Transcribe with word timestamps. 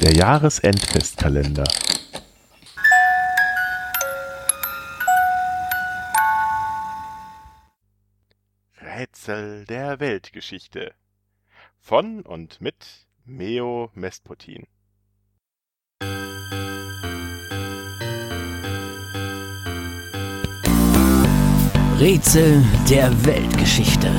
Der 0.00 0.12
Jahresendfestkalender. 0.14 1.64
Rätsel 8.78 9.64
der 9.64 9.98
Weltgeschichte. 9.98 10.92
Von 11.78 12.20
und 12.20 12.60
mit 12.60 13.06
Meo 13.24 13.90
Mesputin. 13.94 14.66
Rätsel 21.98 22.62
der 22.90 23.24
Weltgeschichte. 23.24 24.10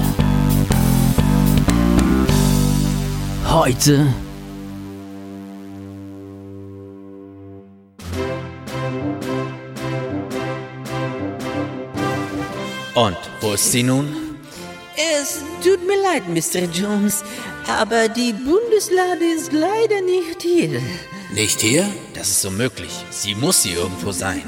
Heute 3.46 4.14
Und 12.98 13.18
wo 13.42 13.54
ist 13.54 13.72
sie 13.72 13.84
nun? 13.84 14.08
Es 15.22 15.44
tut 15.64 15.86
mir 15.86 16.02
leid, 16.02 16.28
Mr. 16.28 16.64
Jones, 16.64 17.24
aber 17.68 18.10
die 18.10 18.34
Bundeslade 18.34 19.24
ist 19.36 19.54
leider 19.54 20.02
nicht 20.02 20.42
hier. 20.42 20.82
Nicht 21.32 21.62
hier? 21.62 21.86
Das 22.16 22.28
ist 22.30 22.44
unmöglich. 22.44 22.90
Sie 23.12 23.36
muss 23.36 23.62
hier 23.62 23.78
irgendwo 23.78 24.12
sein. 24.12 24.42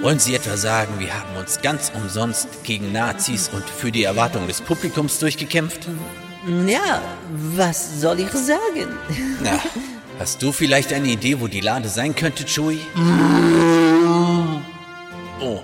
Wollen 0.00 0.18
Sie 0.18 0.34
etwa 0.34 0.56
sagen, 0.56 0.94
wir 0.98 1.12
haben 1.12 1.36
uns 1.36 1.60
ganz 1.60 1.92
umsonst 1.94 2.48
gegen 2.64 2.90
Nazis 2.90 3.50
und 3.52 3.68
für 3.68 3.92
die 3.92 4.04
Erwartung 4.04 4.46
des 4.46 4.62
Publikums 4.62 5.18
durchgekämpft? 5.18 5.88
Ja, 6.66 7.02
was 7.54 8.00
soll 8.00 8.20
ich 8.20 8.30
sagen? 8.30 8.96
Na, 9.42 9.60
hast 10.18 10.40
du 10.40 10.52
vielleicht 10.52 10.90
eine 10.94 11.08
Idee, 11.08 11.38
wo 11.38 11.48
die 11.48 11.60
Lade 11.60 11.90
sein 11.90 12.14
könnte, 12.14 12.46
Chewie? 12.46 12.80
Oh, 15.40 15.60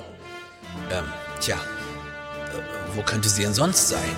ähm, 0.91 1.05
tja, 1.41 1.56
wo 2.95 3.03
könnte 3.03 3.28
sie 3.28 3.42
denn 3.42 3.55
sonst 3.55 3.89
sein? 3.89 4.17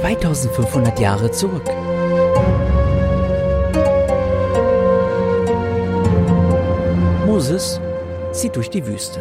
2500 0.00 0.98
Jahre 0.98 1.30
zurück. 1.30 1.66
Moses 7.26 7.80
zieht 8.32 8.56
durch 8.56 8.70
die 8.70 8.84
Wüste. 8.86 9.20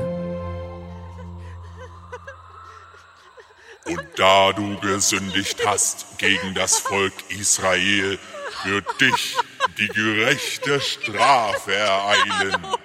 Und 3.85 4.01
da 4.17 4.53
du 4.53 4.79
gesündigt 4.79 5.65
hast 5.65 6.17
gegen 6.17 6.53
das 6.53 6.79
Volk 6.79 7.13
Israel, 7.29 8.17
wird 8.65 9.01
dich 9.01 9.37
die 9.77 9.87
gerechte 9.87 10.79
Strafe 10.81 11.73
ereilen. 11.73 12.67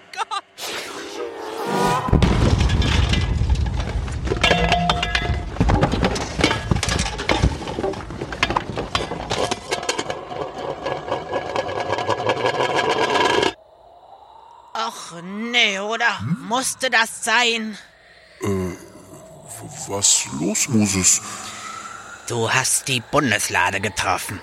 Och, 14.87 15.23
nee, 15.23 15.79
oder? 15.79 16.21
Musste 16.41 16.91
das 16.91 17.25
sein? 17.25 17.79
Was 19.89 20.27
los, 20.41 20.69
Moses? 20.69 21.21
Du 22.27 22.51
hast 22.51 22.89
die 22.89 23.01
Bundeslade 23.01 23.81
getroffen. 23.81 24.41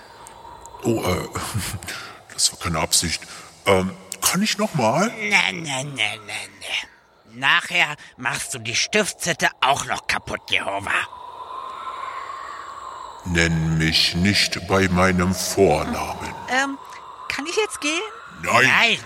Oh, 0.83 1.03
äh, 1.03 1.27
das 2.41 2.51
war 2.53 2.59
keine 2.59 2.79
Absicht. 2.79 3.21
Ähm, 3.67 3.95
kann 4.21 4.41
ich 4.41 4.57
nochmal? 4.57 5.07
Ne, 5.09 5.53
ne, 5.53 5.83
ne, 5.83 5.85
ne, 5.85 6.17
ne. 6.17 6.75
Nachher 7.33 7.95
machst 8.17 8.53
du 8.53 8.59
die 8.59 8.75
Stiftshütte 8.75 9.47
auch 9.61 9.85
noch 9.85 10.07
kaputt, 10.07 10.41
Jehova. 10.49 10.91
Nenn 13.25 13.77
mich 13.77 14.15
nicht 14.15 14.67
bei 14.67 14.87
meinem 14.89 15.33
Vornamen. 15.35 16.33
Ähm, 16.49 16.77
kann 17.29 17.45
ich 17.45 17.55
jetzt 17.55 17.79
gehen? 17.79 18.01
Nein. 18.41 18.65
Nein. 18.65 18.99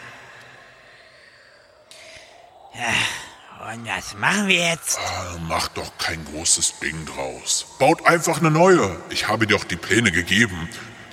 Ja, 2.73 3.71
Und 3.73 3.87
was 3.87 4.13
machen 4.15 4.47
wir 4.47 4.69
jetzt? 4.69 4.97
Äh, 4.97 5.39
Mach 5.47 5.67
doch 5.69 5.97
kein 5.97 6.23
großes 6.25 6.79
Ding 6.79 7.05
draus. 7.05 7.65
Baut 7.79 8.05
einfach 8.05 8.39
eine 8.39 8.51
neue. 8.51 8.95
Ich 9.09 9.27
habe 9.27 9.45
dir 9.45 9.57
doch 9.57 9.65
die 9.65 9.75
Pläne 9.75 10.11
gegeben. 10.11 10.69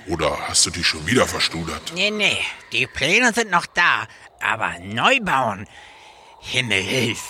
Oder 0.07 0.37
hast 0.47 0.65
du 0.65 0.69
die 0.69 0.83
schon 0.83 1.05
wieder 1.07 1.27
verstudert? 1.27 1.93
Nee, 1.95 2.11
nee, 2.11 2.37
die 2.71 2.87
Pläne 2.87 3.33
sind 3.33 3.51
noch 3.51 3.65
da, 3.65 4.07
aber 4.41 4.79
neu 4.79 5.19
bauen. 5.21 5.67
Himmel 6.39 6.81
hilf. 6.81 7.21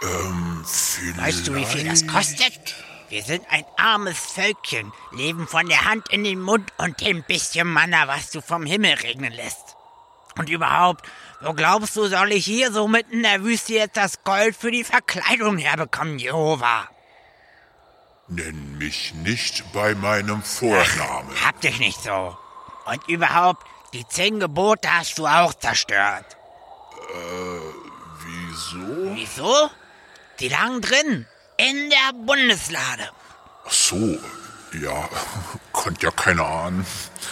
Vielleicht. 0.00 1.18
Weißt 1.18 1.48
du, 1.48 1.54
wie 1.54 1.64
viel 1.64 1.88
das 1.88 2.06
kostet? 2.06 2.74
Wir 3.08 3.22
sind 3.22 3.44
ein 3.50 3.64
armes 3.76 4.18
Völkchen, 4.18 4.92
leben 5.12 5.48
von 5.48 5.66
der 5.66 5.86
Hand 5.86 6.10
in 6.10 6.24
den 6.24 6.40
Mund 6.40 6.72
und 6.76 7.00
dem 7.00 7.22
bisschen 7.22 7.66
Manna, 7.66 8.06
was 8.06 8.30
du 8.30 8.40
vom 8.40 8.66
Himmel 8.66 8.94
regnen 8.94 9.32
lässt. 9.32 9.76
Und 10.36 10.50
überhaupt, 10.50 11.06
wo 11.40 11.52
glaubst 11.54 11.96
du, 11.96 12.06
soll 12.06 12.32
ich 12.32 12.44
hier 12.44 12.70
so 12.70 12.86
mitten 12.86 13.14
in 13.14 13.22
der 13.22 13.42
Wüste 13.42 13.74
jetzt 13.74 13.96
das 13.96 14.22
Gold 14.24 14.54
für 14.54 14.70
die 14.70 14.84
Verkleidung 14.84 15.58
herbekommen, 15.58 16.18
Jehova? 16.18 16.88
Nenn 18.28 18.76
mich 18.78 19.14
nicht 19.14 19.72
bei 19.72 19.94
meinem 19.94 20.42
Vornamen. 20.42 21.44
Hab 21.44 21.60
dich 21.60 21.78
nicht 21.78 22.02
so. 22.02 22.36
Und 22.84 23.08
überhaupt, 23.08 23.66
die 23.92 24.06
zehn 24.06 24.38
Gebote 24.38 24.92
hast 24.92 25.18
du 25.18 25.26
auch 25.26 25.54
zerstört. 25.54 26.36
Wieso? 28.24 29.14
Wieso? 29.14 29.70
Die 30.40 30.48
lagen 30.48 30.80
drin, 30.80 31.26
in 31.56 31.90
der 31.90 32.12
Bundeslade. 32.14 33.10
Ach 33.66 33.72
so, 33.72 34.18
ja, 34.80 35.08
konnte 35.72 36.06
ja 36.06 36.12
keiner 36.12 36.46
ahnen. 36.46 36.86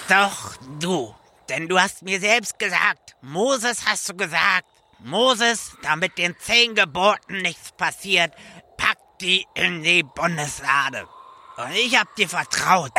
Doch, 0.08 0.56
du. 0.80 1.14
Denn 1.48 1.68
du 1.68 1.78
hast 1.78 2.02
mir 2.02 2.18
selbst 2.18 2.58
gesagt, 2.58 3.16
Moses 3.20 3.86
hast 3.86 4.08
du 4.08 4.16
gesagt, 4.16 4.64
Moses, 4.98 5.72
damit 5.82 6.18
den 6.18 6.34
zehn 6.38 6.74
Geboten 6.74 7.42
nichts 7.42 7.70
passiert, 7.72 8.32
die 9.20 9.46
in 9.54 9.82
die 9.82 10.02
Bundeslade. 10.02 11.06
Und 11.56 11.72
ich 11.72 11.98
hab 11.98 12.14
dir 12.16 12.28
vertraut. 12.28 12.92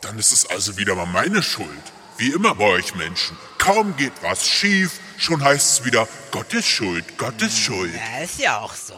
Dann 0.00 0.18
ist 0.18 0.32
es 0.32 0.46
also 0.46 0.76
wieder 0.76 0.94
mal 0.94 1.06
meine 1.06 1.42
Schuld. 1.42 1.92
Wie 2.16 2.32
immer 2.32 2.54
bei 2.56 2.64
euch 2.64 2.94
Menschen. 2.96 3.38
Kaum 3.58 3.96
geht 3.96 4.12
was 4.22 4.48
schief, 4.48 4.98
schon 5.18 5.42
heißt 5.42 5.80
es 5.80 5.84
wieder, 5.84 6.08
Gott 6.32 6.52
ist 6.52 6.66
schuld, 6.66 7.16
Gott 7.16 7.40
ist 7.42 7.56
schuld. 7.56 7.94
Ja, 7.94 8.24
ist 8.24 8.40
ja 8.40 8.58
auch 8.58 8.74
so. 8.74 8.94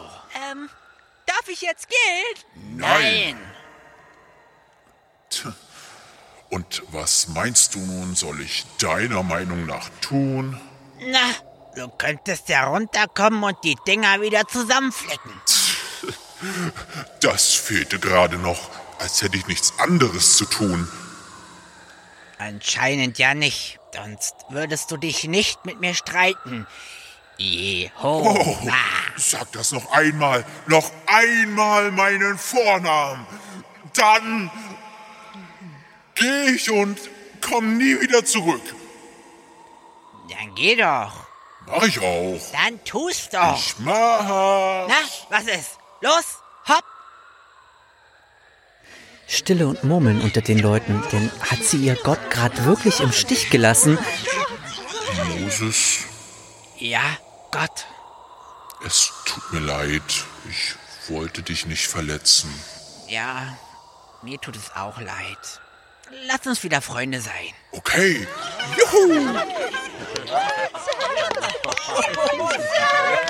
Ähm, 0.49 0.69
darf 1.27 1.47
ich 1.47 1.61
jetzt 1.61 1.87
gehen? 1.87 2.77
Nein. 2.77 3.37
Und 6.49 6.83
was 6.91 7.27
meinst 7.29 7.75
du 7.75 7.79
nun, 7.79 8.15
soll 8.15 8.41
ich 8.41 8.65
deiner 8.79 9.23
Meinung 9.23 9.65
nach 9.67 9.89
tun? 10.01 10.59
Na, 10.99 11.19
du 11.75 11.89
könntest 11.89 12.49
ja 12.49 12.65
runterkommen 12.65 13.43
und 13.43 13.57
die 13.63 13.77
Dinger 13.87 14.19
wieder 14.21 14.47
zusammenflicken. 14.47 15.31
Das 17.21 17.53
fehlte 17.53 17.99
gerade 17.99 18.37
noch, 18.37 18.69
als 18.99 19.21
hätte 19.21 19.37
ich 19.37 19.47
nichts 19.47 19.73
anderes 19.79 20.37
zu 20.37 20.45
tun. 20.45 20.87
Anscheinend 22.37 23.19
ja 23.19 23.33
nicht, 23.33 23.79
sonst 23.93 24.35
würdest 24.49 24.89
du 24.91 24.97
dich 24.97 25.25
nicht 25.25 25.65
mit 25.65 25.79
mir 25.79 25.93
streiten. 25.93 26.65
Jehova. 27.37 28.39
Oh, 28.39 28.57
sag 29.15 29.51
das 29.51 29.71
noch 29.71 29.91
einmal, 29.91 30.45
noch 30.67 30.91
einmal 31.07 31.91
meinen 31.91 32.37
Vornamen. 32.37 33.25
Dann 33.95 34.51
gehe 36.15 36.51
ich 36.51 36.69
und 36.69 36.99
komm 37.41 37.77
nie 37.77 37.99
wieder 37.99 38.23
zurück. 38.25 38.61
Dann 40.29 40.55
geh 40.55 40.75
doch. 40.75 41.27
Mach 41.67 41.83
ich 41.83 41.99
auch. 41.99 42.39
Dann 42.51 42.83
tust 42.83 43.33
doch. 43.33 43.55
Ich 43.55 43.75
mach. 43.79 44.87
Na, 44.87 44.95
was 45.29 45.43
ist? 45.43 45.80
Los, 46.01 46.39
hopp. 46.67 46.83
Stille 49.27 49.67
und 49.67 49.83
Murmeln 49.83 50.21
unter 50.21 50.41
den 50.41 50.59
Leuten, 50.59 51.01
denn 51.11 51.31
hat 51.49 51.63
sie 51.63 51.77
ihr 51.85 51.95
Gott 51.95 52.19
gerade 52.31 52.65
wirklich 52.65 52.99
im 52.99 53.11
Stich 53.11 53.49
gelassen? 53.49 53.97
Moses, 55.39 55.99
Ja, 56.77 57.03
Gott. 57.51 57.85
es 58.85 59.11
tut 59.25 59.53
mir 59.53 59.59
leid. 59.59 60.25
Ich 60.49 60.75
wollte 61.09 61.43
dich 61.43 61.65
nicht 61.65 61.87
verletzen. 61.87 62.51
Ja, 63.07 63.57
mir 64.21 64.39
tut 64.39 64.55
es 64.55 64.71
auch 64.75 64.99
leid. 64.99 65.61
Lass 66.27 66.45
uns 66.45 66.63
wieder 66.63 66.81
Freunde 66.81 67.21
sein. 67.21 67.53
Okay. 67.71 68.27
Juhu. 68.77 69.33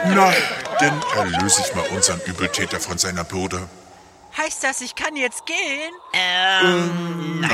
Na, 0.05 0.33
dann 0.79 1.01
erlöse 1.15 1.61
ich 1.61 1.75
mal 1.75 1.87
unseren 1.89 2.19
Übeltäter 2.25 2.79
von 2.79 2.97
seiner 2.97 3.23
Bürde. 3.23 3.69
Heißt 4.37 4.63
das, 4.63 4.81
ich 4.81 4.95
kann 4.95 5.15
jetzt 5.15 5.45
gehen? 5.45 5.93
Ähm, 6.13 7.45